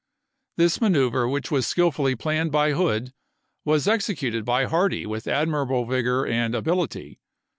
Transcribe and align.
This 0.57 0.81
manoeuvre 0.81 1.29
which 1.29 1.51
was 1.51 1.67
skill 1.67 1.91
fully 1.91 2.15
planned 2.15 2.51
by 2.51 2.71
Hood 2.71 3.13
was 3.63 3.87
executed 3.87 4.43
by 4.43 4.65
Hardee 4.65 5.05
with 5.05 5.27
admirable 5.27 5.85
vigor 5.85 6.25
and 6.25 6.55
ability. 6.55 7.19